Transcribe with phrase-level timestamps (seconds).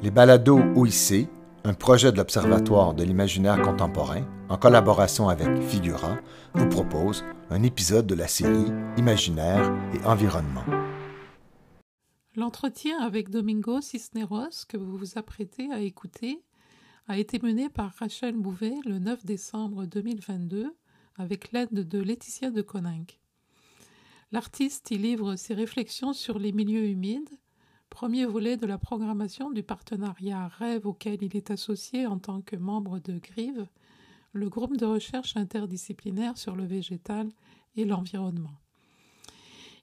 [0.00, 1.28] Les balados OIC,
[1.64, 6.18] un projet de l'Observatoire de l'imaginaire contemporain, en collaboration avec Figura,
[6.54, 10.64] vous propose un épisode de la série Imaginaire et environnement.
[12.36, 16.44] L'entretien avec Domingo Cisneros que vous vous apprêtez à écouter
[17.08, 20.76] a été mené par Rachel Bouvet le 9 décembre 2022
[21.16, 23.18] avec l'aide de Laetitia de Coninck.
[24.30, 27.30] L'artiste y livre ses réflexions sur les milieux humides,
[27.88, 32.56] premier volet de la programmation du partenariat Rêve auquel il est associé en tant que
[32.56, 33.66] membre de GRIVE,
[34.32, 37.30] le groupe de recherche interdisciplinaire sur le végétal
[37.76, 38.54] et l'environnement.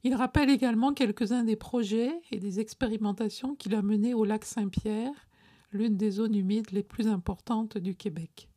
[0.03, 5.27] Il rappelle également quelques-uns des projets et des expérimentations qu'il a menés au lac Saint-Pierre,
[5.71, 8.47] l'une des zones humides les plus importantes du Québec.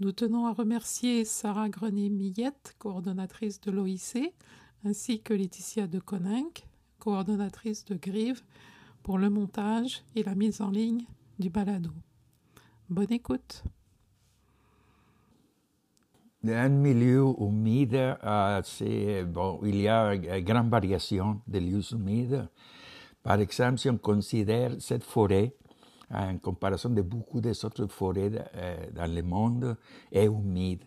[0.00, 4.34] Nous tenons à remercier Sarah Grenier-Millette, coordonnatrice de l'OIC,
[4.84, 6.66] ainsi que Laetitia de Coninck,
[7.04, 8.40] coordonnatrice de Grive,
[9.02, 11.04] pour le montage et la mise en ligne
[11.38, 11.90] du balado.
[12.88, 13.62] Bonne écoute.
[16.46, 22.48] Un milieu humide, euh, bon, il y a une grande variation de lieux humides.
[23.22, 25.54] Par exemple, si on considère cette forêt,
[26.10, 29.76] en comparaison de beaucoup d'autres forêts euh, dans le monde,
[30.12, 30.84] est humide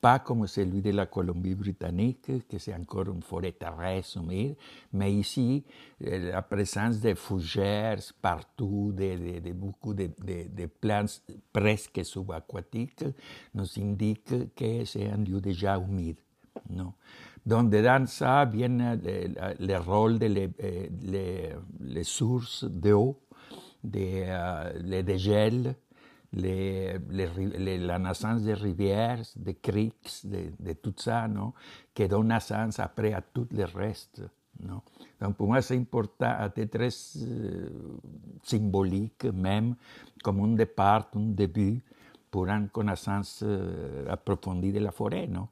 [0.00, 4.56] pas comme celui de la Colombie-Britannique, que c'est encore une forêt terrestre humide,
[4.92, 5.64] mais ici,
[6.04, 13.04] euh, la présence de fougères partout, de, de, beaucoup de, de, plantes presque subaquatiques,
[13.54, 16.18] nous indique que c'est un lieu déjà humide.
[16.70, 16.92] Non?
[17.44, 23.20] Donc, dedans ça vient le, le rôle des les, euh, les, les, sources d'eau,
[23.84, 25.76] des, euh, dégels,
[26.32, 26.98] les,
[27.78, 31.52] la naissance des rivières, des creeks, de, tout ça, non?
[31.94, 34.22] qui donne naissance après à tout le reste.
[34.60, 34.82] Non?
[35.20, 36.88] Donc pour moi, c'est important, c'est très
[37.22, 37.68] euh,
[38.42, 39.74] symbolique même,
[40.22, 41.80] comme un départ, un début
[42.30, 45.26] pour une connaissance euh, approfondie de la forêt.
[45.26, 45.48] Non?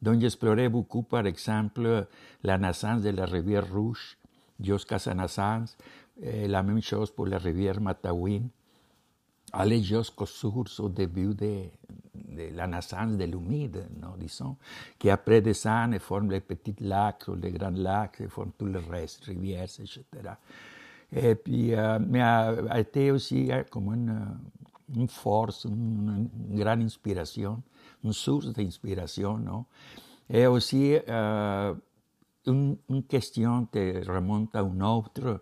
[0.00, 2.06] Donc j'explorais beaucoup, par exemple,
[2.42, 4.16] la naissance de la rivière Rouge
[4.60, 5.76] jusqu'à sa naissance,
[6.20, 8.42] et la même chose pour la rivière Matawin,
[9.52, 11.64] aller jusqu'aux sources au début de,
[12.14, 14.56] de la naissance de l'humide, non, disons,
[14.98, 18.66] qui après descend et forme les petits lacs ou les grands lacs et forme tout
[18.66, 20.04] le reste, rivières, etc.
[21.12, 24.26] Et puis, euh, mais a, a, été aussi euh, comme une,
[24.94, 27.62] une force, une, une, grande inspiration,
[28.04, 29.64] une source d'inspiration, non?
[30.28, 31.74] Et aussi euh,
[32.46, 35.40] une, une, question qui remonte à une autre,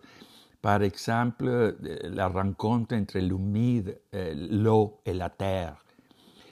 [0.67, 5.77] par exemple, la rencontre entre l'humide, l'eau et la terre.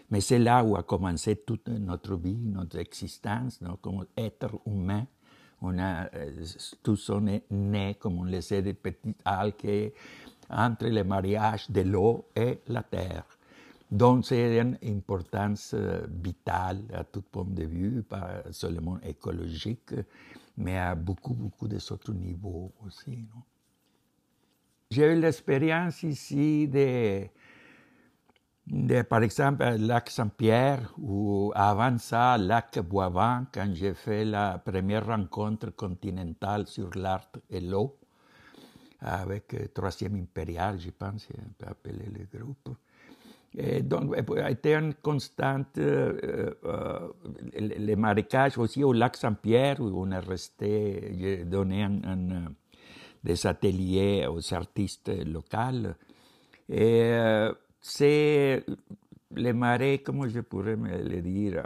[0.10, 5.06] Mais c'est là où a commencé toute notre vie, notre existence, comme être humain.
[5.62, 6.10] On a,
[6.82, 9.92] tous on est nés, comme on le sait, des petites algues
[10.50, 13.26] entre le mariage de l'eau et la terre.
[13.92, 15.76] Donc c'est une importance
[16.24, 19.94] vitale à tout point de vue, pas seulement écologique,
[20.56, 23.28] mais à beaucoup, beaucoup d'autres niveaux aussi.
[24.92, 27.28] J'ai eu l'expérience ici de,
[29.02, 35.72] par exemple, lac Saint-Pierre ou avant ça, lac Boivin, quand j'ai fait la première rencontre
[35.72, 37.98] continentale sur l'art et l'eau
[39.00, 42.70] avec le Troisième Impérial, je pense, on peut appeler le groupe.
[43.58, 45.78] Et donc, a une constante,
[47.58, 52.54] les marécages aussi au lac Saint-Pierre, où on est resté, j'ai donné un
[53.26, 55.90] des ateliers aux artistes locaux.
[56.70, 57.12] Et
[57.82, 58.64] c'est
[59.36, 61.64] les marais, comment je pourrais me le dire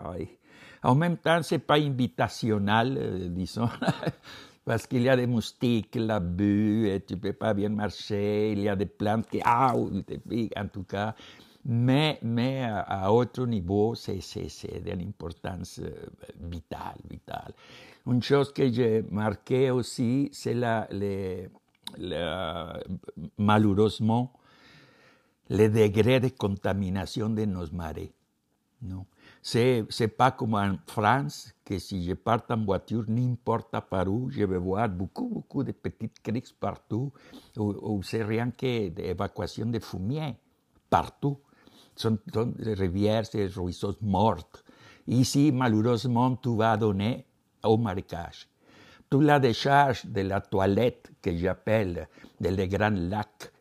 [0.84, 3.70] En même temps, ce n'est pas invitationnel, disons,
[4.66, 8.70] parce qu'il y a des moustiques, bulle, et tu peux pas bien marcher, il y
[8.70, 11.16] a des plantes qui, ah, en tout cas.
[11.66, 14.20] Mais, mais à, autre niveau, c'est
[14.84, 15.92] d'une importance euh,
[16.40, 17.54] vitale, vitale.
[18.12, 20.88] Une chose que j'ai marqué aussi, c'est la,
[23.38, 24.34] malheureusement
[25.50, 28.12] le degré de contamination de nos marais.
[28.82, 29.06] Non?
[29.42, 34.30] C'est, c'est pas comme en France, que si je pars en voiture, n'importe par où,
[34.30, 37.12] je vais voir beaucoup, beaucoup de petites criques partout,
[37.58, 40.36] où, où c'est rien d'évacuation de fumier,
[40.90, 41.38] partout.
[41.96, 44.48] Sont des rivières et ruisseaux morts.
[45.08, 47.26] Ici, malheureusement, tu vas donner
[47.64, 48.48] au marécage.
[49.10, 52.08] Toute la décharge de la toilette que j'appelle
[52.40, 53.52] de les grands lacs,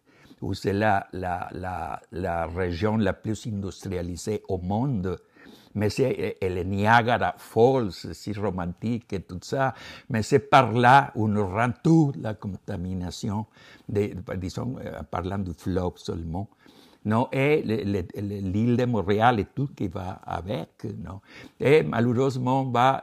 [0.40, 5.18] où c'est la, la, la, la, région la plus industrialisée au monde,
[5.74, 9.74] mais c'est le Niagara Falls, si romantique et tout ça,
[10.10, 13.46] mais c'est par là où on rend toute la contamination,
[13.88, 16.48] disons, en parlant du fleuve seulement.
[17.08, 20.84] Non, et l'île de Montréal et tout qui va avec.
[21.02, 21.22] Non?
[21.58, 23.02] Et malheureusement, va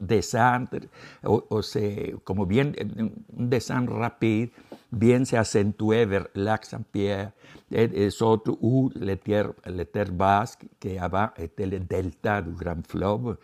[0.00, 0.80] descendre,
[1.24, 4.48] ou, c'est comme bien, un descente rapide,
[4.90, 7.30] bien se accentue vers lac Saint-Pierre,
[7.70, 12.50] et, et surtout où les terres, les terres basques, qui avant étaient le delta du
[12.50, 13.36] grand fleuve,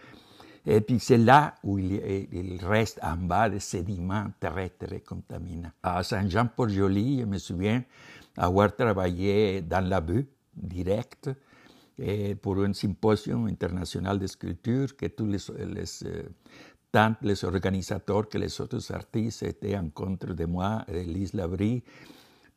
[0.66, 1.92] et puis c'est là où il,
[2.32, 5.70] il, reste en bas des sédiments très, très contaminants.
[5.80, 7.84] À Saint-Jean-Port-Joli, je me souviens,
[8.36, 11.30] avoir travaillé dans la vue direct
[11.98, 15.38] et pour un symposium international de sculpture que tous les,
[15.74, 15.84] les
[16.92, 21.82] tant les organisateurs que les autres artistes étaient en contre de moi, Lise Labrie,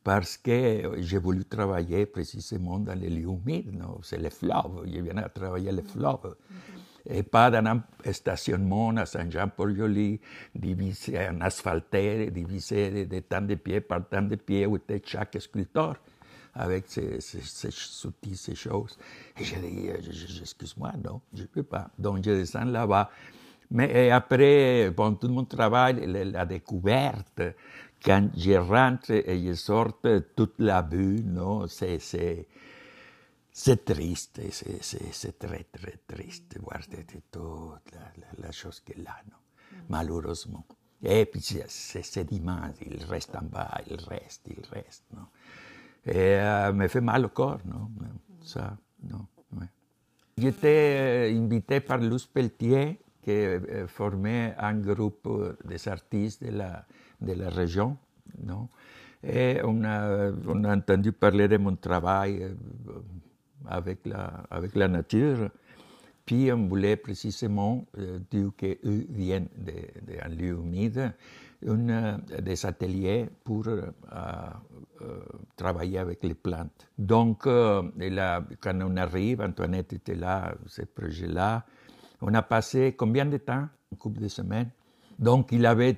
[0.04, 3.84] parce que j'ai voulu travailler précisément dans les lieux humides.
[4.02, 6.36] C'est le fleuve, je viens à travailler le fleuve.
[7.12, 10.20] Et pas dans un stationnement à Saint-Jean-Port-Joli,
[10.54, 15.36] divisé en asphalté, divisé de, tant de pieds par tant de pieds, où était chaque
[15.40, 15.96] sculpteur
[16.54, 18.98] avec ces, ces, ces outils, ces choses.
[19.40, 19.90] Et j'ai dit,
[20.42, 21.90] excuse-moi, non, je ne peux pas.
[21.98, 23.10] Donc je descends là-bas.
[23.72, 27.42] Mais après, bon, tout mon travail, la découverte,
[28.04, 30.00] quand je rentre et je sors
[30.36, 32.48] toute la vue, non, c'est,
[33.60, 38.52] c'est, c'est triste, c'est, c'est, c'est très, très triste de voir toute la, la, la
[38.52, 39.38] chose qu'il a, non,
[39.90, 40.66] malheureusement.
[41.04, 45.28] Et puis c'est sédiment, il reste en bas, il reste, il reste, non.
[46.06, 47.90] Et euh, me fait mal au corps, non,
[48.42, 49.28] ça, non.
[49.54, 49.68] Ouais.
[50.38, 53.46] J'étais invité par Luz Pelletier, qui
[53.88, 56.86] formait un groupe des artistes de la,
[57.20, 57.98] de la région.
[58.44, 58.70] Non?
[59.22, 62.56] Et on a, on a entendu parler de mon travail
[63.68, 65.50] avec la, avec la nature.
[66.26, 71.14] Puis on voulait précisément, euh, dire qu'eux viennent d'un lieu humide,
[71.62, 73.82] une, des ateliers pour euh,
[74.14, 75.20] euh,
[75.56, 76.88] travailler avec les plantes.
[76.98, 81.66] Donc, euh, là, quand on arrive, Antoinette était là, ce projet-là,
[82.22, 83.68] on a passé combien de temps?
[83.92, 84.70] Un couple de semaines.
[85.18, 85.98] Donc, il avait,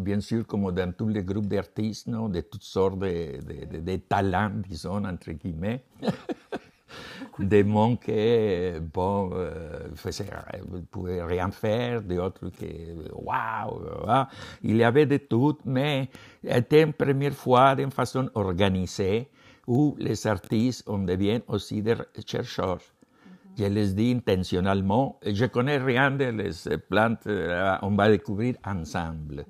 [0.00, 5.32] bien sûr, comme dans tous les groupes d'artistes, de toutes sortes de talents, disons, entre
[5.32, 5.84] guillemets.
[7.38, 9.88] Des monts qui, bon, euh,
[10.72, 13.80] ne pouvaient rien faire, d'autres qui, waouh,
[14.62, 16.08] il y avait de tout, mais
[16.42, 19.28] c'était une première fois d'une façon organisée
[19.66, 21.96] où les artistes, on devient aussi des
[22.26, 22.80] chercheurs.
[23.58, 27.26] Je les dis intentionnellement, je connais rien de les plantes,
[27.82, 29.44] on va découvrir ensemble.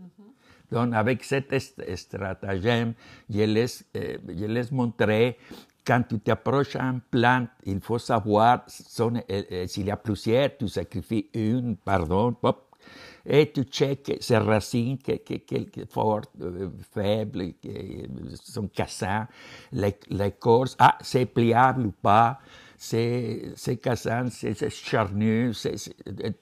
[0.73, 1.55] Donc, avec cet
[1.96, 2.94] stratagème,
[3.28, 5.37] je les, je les montrais
[5.84, 11.29] quand tu t'approches à une plante, il faut savoir s'il y a plusieurs, tu sacrifies
[11.34, 12.37] une, pardon,
[13.25, 16.31] et tu checkes ses racines, quelques fortes,
[16.93, 17.55] faibles,
[18.34, 19.26] sont cassants,
[19.73, 22.40] l'écorce, ah, c'est pliable ou pas,
[22.76, 25.52] c'est cassant, c'est charnu,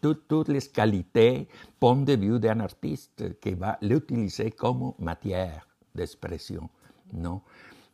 [0.01, 1.49] toutes, toutes les qualités,
[1.79, 6.71] point de vue d'un artiste qui va l'utiliser comme matière d'expression,
[7.13, 7.43] non?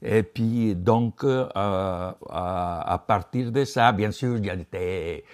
[0.08, 5.24] Et puis, donc, euh, à, partir de ça, bien sûr, il y a les,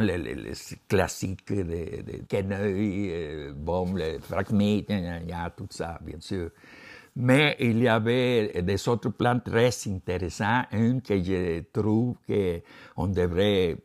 [0.00, 0.52] les, les
[0.88, 6.48] classiques de, de euh, bon, les a tout ça, bien sûr.
[7.16, 10.62] Mais il y avait des autres plans très intéressants.
[10.72, 13.76] Un que je trouve qu'on devrait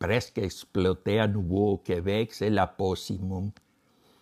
[0.00, 3.52] presque exploiter à nouveau au Québec, c'est la possimum.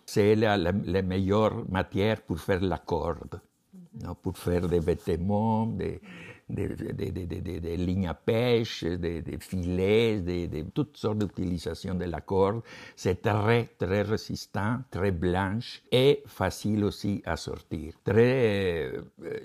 [0.04, 0.58] C'est la,
[1.02, 3.40] meilleure matière pour faire la corde
[4.22, 6.00] pour faire des vêtements, des,
[7.76, 10.22] lignes à pêche, des, filets,
[10.74, 12.62] toutes sortes d'utilisations de la corde.
[12.94, 17.94] C'est très, très résistant, très blanche et facile aussi à sortir.
[18.04, 18.92] Très,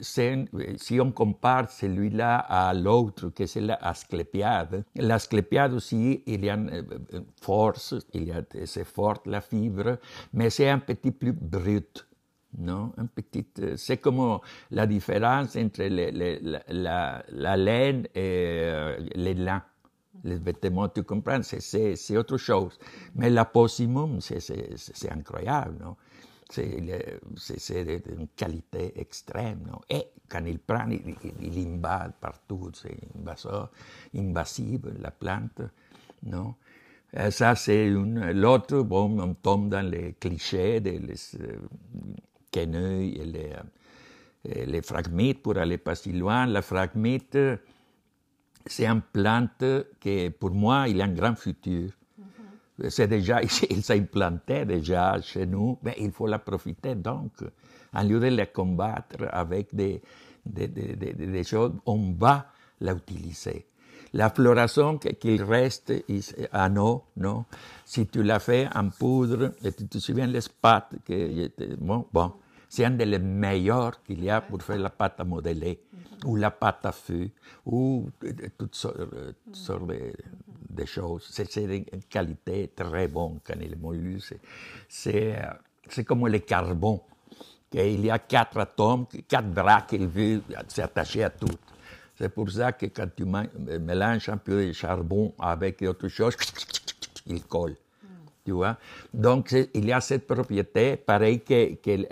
[0.02, 6.86] si on compare celui-là à l'autre, que c'est l'asclépiade, l'asclépiade aussi, il y a une
[7.42, 9.98] force, y a, c'est fort la fibre,
[10.34, 12.06] mais c'est un petit plus brut
[12.58, 12.92] non
[13.76, 14.40] c'est comme
[14.72, 19.64] la différence entre la, la, laine et euh, les lins.
[20.24, 22.78] Les vêtements, tu comprends, c'est, autre chose.
[23.16, 25.96] Mais la possimum, c'est, incroyable, non?
[26.50, 29.80] C'est, d'une qualité extrême, non?
[29.90, 33.00] Et quand il prend, il, il invade partout, c'est
[34.14, 35.62] invasive, la plante,
[36.24, 36.56] non?
[37.14, 38.32] Et ça, c'est une...
[38.32, 41.58] L'autre, bon, on tombe dans les clichés des les, euh,
[42.52, 43.54] Queneuil et les,
[44.46, 46.46] et les fragmites pour aller pas si loin.
[46.46, 47.38] La fragmite,
[48.66, 49.64] c'est une plante
[50.00, 51.92] qui, pour moi, il a un grand futur.
[52.90, 57.32] C'est déjà, il s'est implanté déjà chez nous, mais il faut la profiter donc.
[57.94, 60.02] En lieu de la combattre avec des,
[60.46, 62.48] des, des, des choses, on va
[62.80, 63.68] l'utiliser.
[64.14, 65.94] La floraison qu'il reste
[66.52, 67.46] à eau, non?
[67.86, 72.34] Si tu la fais en poudre, et tu te souviens les pâtes, que, bon, bon
[72.72, 75.82] c'est un des meilleurs qu'il y a pour faire la pâte à modeler,
[76.26, 77.30] ou la pâte à feu,
[77.66, 78.10] ou
[78.58, 78.98] toutes sortes,
[80.70, 81.28] de, choses.
[81.30, 84.22] C'est une qualité très bonne quand il est moulu.
[84.88, 87.00] C'est comme le carbone.
[87.74, 91.48] Il y a quatre atomes, quatre bras qu'il veut s'attacher à tout.
[92.22, 96.38] C'est pour ça que quand tu mélanges un peu de charbon avec autre chose,
[97.26, 97.76] il colle.
[98.46, 98.78] Tu vois?
[99.12, 102.06] Donc, il y a cette propriété, pareil que, que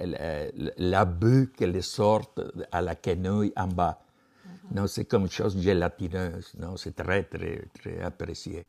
[0.79, 2.33] la bulle qui sort
[2.71, 4.01] à la quenouille en bas.
[4.71, 6.55] Non, c'est comme une chose gélatineuse.
[6.57, 8.65] Non, c'est très, très, très apprécié.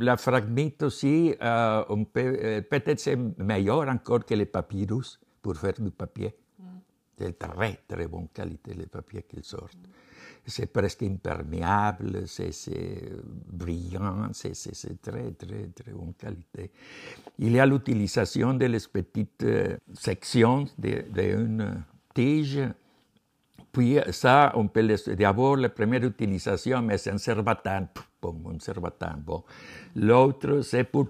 [0.00, 5.74] La fragmite aussi, euh, peut, euh, peut-être c'est meilleur encore que les papyrus pour faire
[5.78, 6.34] du papier.
[6.58, 6.64] Mm.
[7.16, 9.76] C'est très, très bonne qualité, les papiers qu'ils sortent
[10.46, 12.50] c'est presque imperméable, c'est
[13.52, 14.52] brillant, c'est
[15.00, 16.70] très, très, très bonne qualité.
[17.38, 22.60] Il y a l'utilisation de les petites euh, sections d'une tige.
[23.72, 27.88] Puis ça, on peut d'abord la première utilisation, c'est un cerbatane,
[28.24, 29.22] un cerbatane.
[29.24, 29.44] Bon.
[29.94, 31.08] L'autre, c'est pour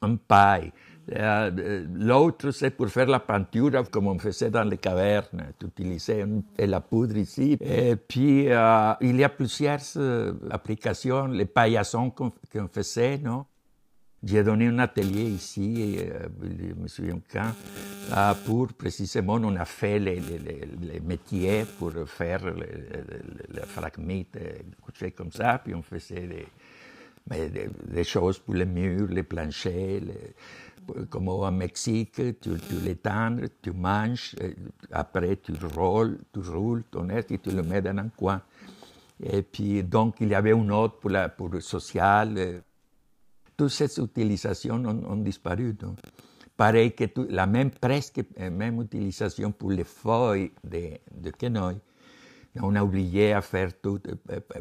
[0.00, 0.72] un paille.
[1.12, 5.52] Euh, l'autre, c'est pour faire la peinture, comme on faisait dans les cavernes.
[5.58, 6.24] Tu utilisais
[6.58, 7.56] la poudre ici.
[7.60, 9.80] Et puis, il y a plusieurs
[10.50, 12.32] applications, les paillassons qu'on
[12.72, 13.46] faisait, non?
[14.26, 17.52] J'ai donné un atelier ici, je me souviens quand,
[18.44, 20.20] pour précisément, on a fait les,
[21.04, 24.36] métiers pour faire les, fragmites,
[25.00, 26.48] des comme ça, puis on faisait
[27.28, 30.00] des, choses pour les murs, les planchers,
[31.10, 34.34] comme au Mexique, tu, tu l'étends, tu manges,
[34.90, 38.40] après tu roules, tu roules ton air et tu le mets dans un coin.
[39.22, 42.62] Et puis, donc, il y avait une autre pour, le social.
[43.56, 45.74] Toutes ces utilisations ont, disparu.
[46.56, 51.32] Pareil que la même, presque même utilisation pour les feuilles de, de.
[52.62, 54.00] On a oublié à faire tout,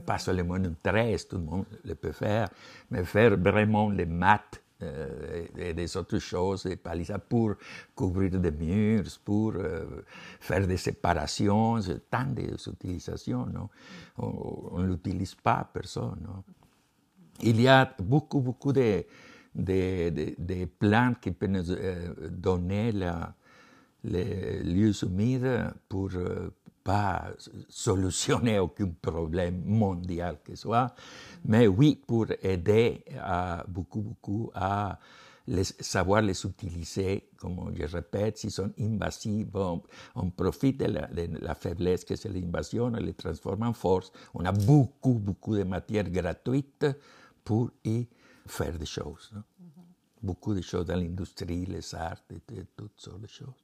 [0.05, 2.50] pas seulement une tresse, tout le monde le peut faire,
[2.91, 7.55] mais faire vraiment les maths euh, et des autres choses, des palissades pour
[7.96, 10.03] couvrir des murs, pour euh,
[10.39, 11.79] faire des séparations,
[12.10, 13.48] tant d'utilisations.
[14.17, 16.27] On ne l'utilise pas, personne.
[17.41, 19.05] Il y a beaucoup, beaucoup de,
[19.53, 22.91] de, de, plantes qui peuvent euh, donner
[24.03, 26.12] les lieux humides pour
[26.86, 27.32] pas
[27.68, 30.94] solutionner aucun problème mondial que ce soit,
[31.44, 35.00] mais oui, pour aider à, beaucoup, beaucoup à
[35.48, 40.86] les, savoir les utiliser, comme je répète, s'ils sont invasifs, on, profite de
[41.42, 44.12] la, faiblesse que c'est l'invasion, on les transforme en force.
[44.36, 46.86] On a beaucoup, beaucoup de matières gratuites
[47.44, 48.08] pour y
[48.46, 49.32] faire des choses.
[50.22, 52.42] Beaucoup de choses dans l'industrie, les arts, et,
[52.75, 53.63] toutes sortes de choses.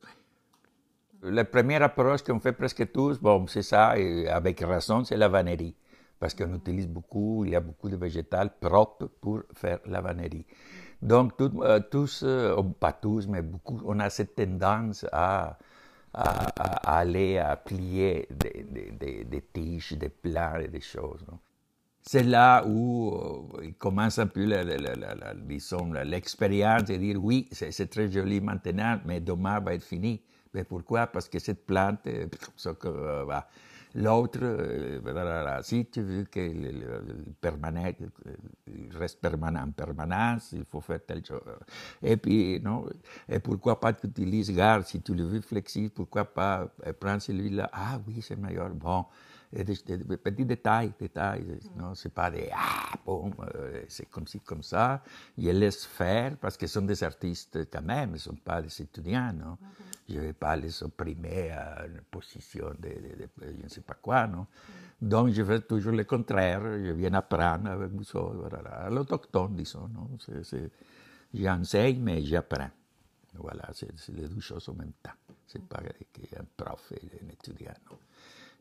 [1.23, 5.27] La première approche qu'on fait presque tous, bon, c'est ça, et avec raison, c'est la
[5.27, 5.75] vannerie.
[6.19, 10.45] Parce qu'on utilise beaucoup, il y a beaucoup de végétales propres pour faire la vannerie.
[11.01, 15.59] Donc, euh, tous, euh, pas tous, mais beaucoup, on a cette tendance à,
[16.13, 18.65] aller à plier des,
[19.23, 21.25] des, tiges, des plats et des choses.
[22.01, 23.13] C'est là où
[23.57, 24.43] euh, il commence un peu,
[26.03, 30.21] l'expérience de dire oui, c'est très joli maintenant, mais demain va être fini.
[30.53, 31.07] Mais pourquoi?
[31.07, 32.27] Parce que cette plante, euh,
[32.85, 33.39] euh,
[33.95, 36.85] l'autre, euh, si tu veux qu'il
[38.93, 41.41] reste permanent en permanence, il faut faire telle chose.
[42.01, 42.85] Et puis, non,
[43.29, 46.67] et pourquoi pas tu utilises garde, si tu le veux flexible, pourquoi pas
[46.99, 47.69] prendre celui-là?
[47.71, 48.69] Ah oui, c'est meilleur.
[48.71, 49.05] Bon,
[49.53, 51.59] des, petits détails, détails.
[51.75, 55.03] Non, c'est pas des ah bon, euh, c'est comme ci comme ça.
[55.37, 58.81] Ils laissent faire parce qu'ils sont des artistes quand même, ils ne sont pas des
[58.81, 59.33] étudiants.
[59.33, 59.57] Non,
[60.11, 62.89] je ne vais pas les opprimer à une position de,
[63.41, 64.27] je ne sais pas quoi.
[64.27, 64.47] Non.
[65.01, 66.61] Donc je fais toujours le contraire.
[66.61, 69.89] Je viens apprendre avec vous, voilà, l'autochtone, disons.
[71.33, 72.69] J'enseigne mais j'apprends.
[73.35, 75.11] Voilà, c'est les deux choses en même temps.
[75.47, 77.73] C'est pas qu'un prof et un étudiant.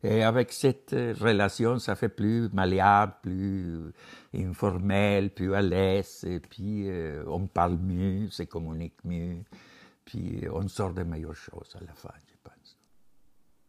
[0.03, 3.91] Et avec cette relation, ça fait plus malléable, plus
[4.33, 9.43] informel, plus à l'aise, et puis euh, on parle mieux, se communique mieux,
[10.05, 12.77] puis on sort de meilleures choses à la fin, je pense.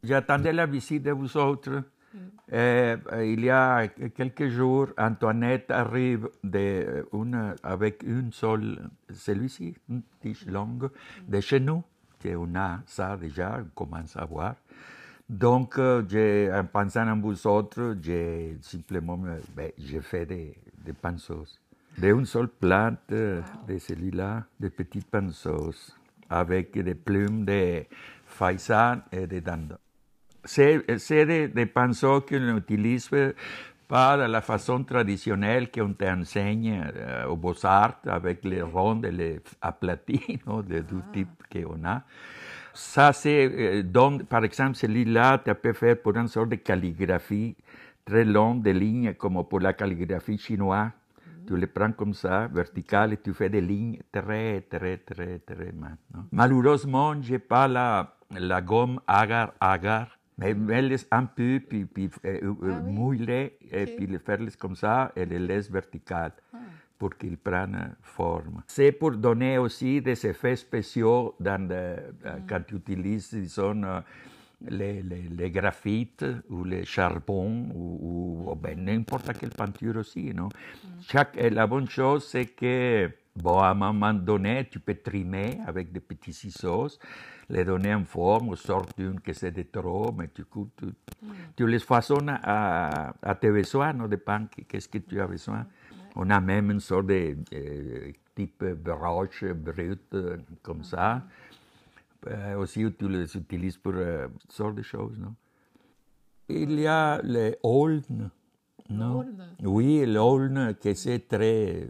[0.02, 1.82] J'attendais la visite de vous autres.
[2.14, 2.18] Mm.
[2.52, 10.02] Euh, il y a quelques jours, Antoinette arrive de une, avec une seule, celui-ci, une
[10.20, 10.90] tige longue,
[11.26, 11.82] de chez nous,
[12.22, 14.54] qu'on a ça déjà, on commence à voir.
[15.28, 19.18] Donc, euh, en pensant à vous autres, j'ai simplement
[19.56, 21.46] ben, j'ai fait des, des pinceaux.
[21.96, 23.42] D'une seule plante, de
[23.78, 25.72] celui-là, des petites pinceaux,
[26.32, 27.84] avec des plumes de
[28.26, 29.76] faïsan et de dindon.
[30.44, 33.10] C'est des, des pinceaux qu'on utilise
[33.92, 40.40] de la façon traditionnelle qu'on t'enseigne euh, au Beaux-Arts avec les rondes et les aplatis,
[40.46, 42.02] non, de tout type qu'on a.
[42.72, 47.54] Ça, c'est, euh, par exemple, celui-là, tu peux faire pour une sorte de calligraphie
[48.04, 50.88] très longue, des lignes, comme pour la calligraphie chinoise.
[51.46, 55.72] Tu les prends comme ça, verticales, et tu fais des lignes très, très, très, très
[55.72, 55.96] mal.
[56.30, 60.06] Malheureusement, je n'ai pas la, la gomme agar-agar,
[60.38, 64.76] mais mets-les un peu, puis, puis euh, euh, ah mouille-les, et puis les faire comme
[64.76, 66.32] ça, et les laisse verticales.
[66.52, 66.58] Ah
[67.02, 68.62] pour qu'ils prennent forme.
[68.68, 71.96] C'est pour donner aussi des effets spéciaux dans euh,
[72.48, 73.82] quand tu utilises, disons,
[74.68, 80.32] les, les, les, graphites ou les charbons ou, ou ben, n'importe quelle peinture aussi.
[80.34, 80.48] Non?
[81.00, 85.92] Chaque, la bonne chose, c'est que bon, à un moment donné, tu peux trimer avec
[85.92, 86.88] des petits ciseaux,
[87.48, 90.44] les donner en forme, ou sorte d'une que c'est de trop, mais tu,
[90.76, 90.86] tu,
[91.56, 95.66] tu les façonnes à, à tes besoins, non dépend qu'est-ce que tu as besoin.
[96.14, 100.14] On a même une sorte de euh, type broche brute
[100.62, 101.22] comme ça.
[102.58, 103.94] Aussi, tu les utilises pour
[104.40, 105.18] toutes sortes de choses.
[105.18, 105.34] Non?
[106.48, 108.30] Il y a les aulnes.
[108.90, 109.24] Non?
[109.62, 111.88] Oui, l'aulne, que c'est très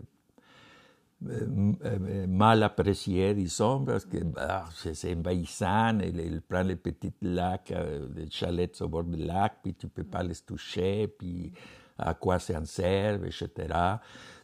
[2.29, 7.73] mal apprécié, disons, parce que bah, c'est envahissant, il, il, prend les petits lacs,
[8.15, 11.53] les chalets au bord du lac, puis tu ne peux pas les toucher, puis
[11.99, 13.49] à quoi ça en sert, etc.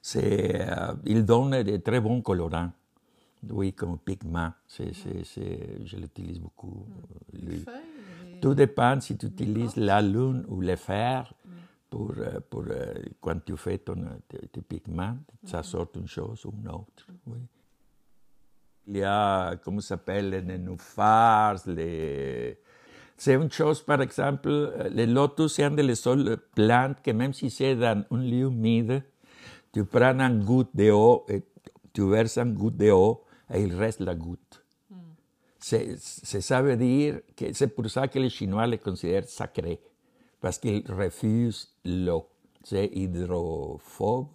[0.00, 2.71] C'est, euh, il donne de très bons colorants.
[3.50, 4.52] Oui, comme pigment.
[4.66, 6.87] C'est, c'est, je l'utilise beaucoup.
[7.33, 7.64] Lui.
[8.40, 11.33] Tout dépend si tu utilises la lune ou le fer
[11.90, 16.53] pour, euh, pour euh, quand tu fais ton, tes, pigments, ça sort une chose ou
[16.61, 17.07] une autre.
[17.27, 17.38] Oui.
[18.87, 22.59] Il y a, comment ça s'appelle, les nénuphars, les
[23.20, 27.51] c'est une chose, par exemple, euh, les lotus sont des seules plantes que même si
[27.51, 29.03] c'est dans un lieu humide,
[29.72, 31.42] tu prends une goutte d'eau et
[31.92, 33.24] tu verses une goutte d'eau
[33.57, 34.65] il reste la goutte.
[35.59, 39.81] C'est, ça veut dire que c'est pour ça que les Chinois les considèrent sacrés,
[40.41, 42.29] parce qu'ils refusent l'eau.
[42.63, 44.29] C'est hydrophobe.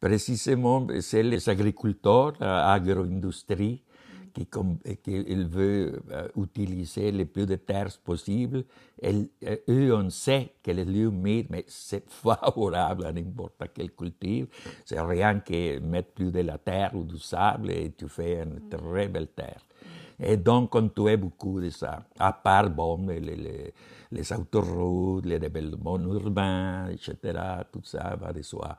[0.00, 3.82] Précisément, c'est les agriculteurs, l'agro-industrie,
[4.34, 4.46] qui,
[5.02, 8.64] qu'il veut euh, utiliser le plus de terre possible.
[9.00, 13.92] Et, euh, eux, on sait que le lieu humides, mais c'est favorable à n'importe quel
[13.92, 14.46] culture.
[14.84, 18.68] C'est rien que mettre plus de la terre ou du sable et tu fais une
[18.68, 19.60] très belle terre.
[20.18, 22.04] Et donc, on tuait beaucoup de ça.
[22.18, 23.74] À part, bon, les, les,
[24.12, 27.16] les autoroutes, les développements urbains, etc.,
[27.72, 28.76] tout ça va de soi.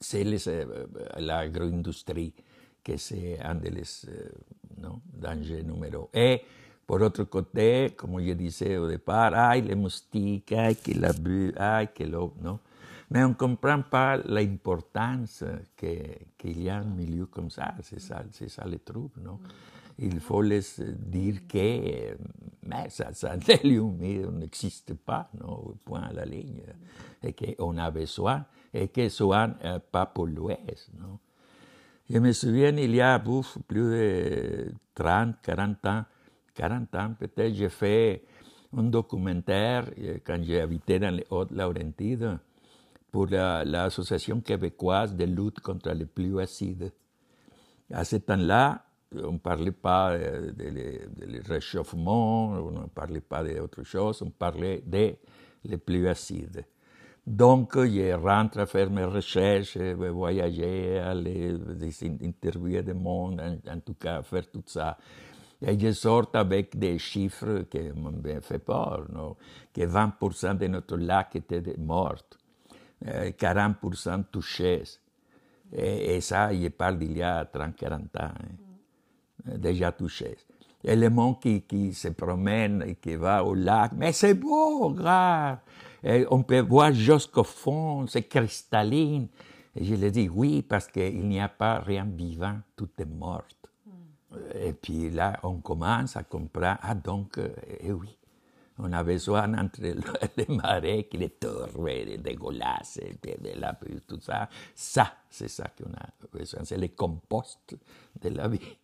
[0.00, 0.86] C'est euh,
[1.18, 2.32] l'agro-industrie
[2.82, 3.82] que c'est un des
[4.78, 5.02] ¿no?
[5.12, 6.42] danger numéro Et
[6.86, 11.52] por otro côté, como yo disais au départ, ay, les moustiques, ay, que la bu,
[11.58, 12.60] ay, que l'eau, non?
[13.10, 15.44] Mais on ne comprend pas l'importance
[15.76, 17.74] qu'il y a un milieu comme ça.
[17.82, 19.38] C'est ça, c'est ça le truc, non?
[19.98, 20.60] Il faut les
[20.96, 22.16] dire que
[22.62, 26.62] mais ça, ça n'existe pas, non, point à la ligne,
[27.22, 30.58] et qu'on a besoin, et que soit euh, pas pollué,
[30.98, 31.18] non?
[32.08, 36.04] Je me souviens, il y a plus de 30, 40 ans,
[36.54, 38.22] 40 ans peut-être, j'ai fait
[38.76, 42.38] un documentaire euh, quand j'ai habité dans les Hautes-Laurentides
[43.10, 46.92] pour l'Association québécoise de lutte contre les pluies acides.
[47.92, 53.82] À ce temps-là, on ne parlait pas euh, de, réchauffement, on ne parlait pas d'autre
[53.82, 55.18] chose, on parlait des
[55.84, 56.64] pluies acides.
[57.26, 61.56] Donc, je rentre à faire mes recherches, voyager, aller
[62.22, 64.96] interviewer des monde, en, tout cas faire tout ça.
[65.60, 69.34] Et je sors avec des chiffres qui m'ont fait peur, non?
[69.74, 72.22] que 20% de notre lac étaient morts,
[73.04, 74.84] 40% euh, touchés.
[75.72, 79.56] Et, ça, je parle d'il y a 30-40 ans, hein.
[79.56, 80.36] déjà touchés.
[80.84, 84.94] Et le monde qui, se promène et qui va au lac, mais c'est beau,
[86.30, 89.28] on peut voir jusqu'au fond, c'est cristalline.
[89.74, 93.44] Et je lui dis oui, parce qu'il n'y a pas rien vivant, tout est mort.
[94.54, 97.48] Et puis là, on commence à comprendre, ah donc, euh,
[97.80, 98.16] eh oui,
[98.78, 99.80] On a besoin entre
[100.36, 103.00] les marais, les torrents, les dégueulasses,
[104.06, 104.48] tout ça.
[104.74, 106.60] Ça, c'est ça qu'on a besoin.
[106.64, 107.76] C'est le compost
[108.20, 108.76] de la vie.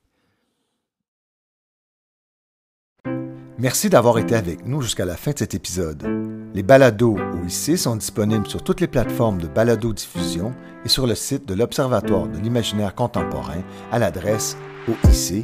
[3.58, 6.31] Merci d'avoir été avec nous jusqu'à la fin de cet épisode.
[6.54, 10.52] Les balados OIC sont disponibles sur toutes les plateformes de balado-diffusion
[10.84, 15.42] et sur le site de l'Observatoire de l'imaginaire contemporain à l'adresse oic.ucam.ca.